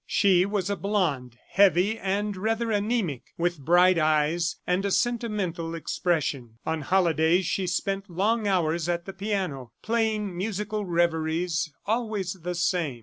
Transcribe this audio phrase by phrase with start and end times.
[0.07, 6.57] She was a blonde, heavy and rather anaemic, with bright eyes and a sentimental expression.
[6.65, 12.99] On holidays she spent long hours at the piano, playing musical reveries, always the same.